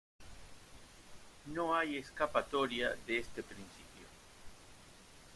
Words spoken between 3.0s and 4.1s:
de este principio.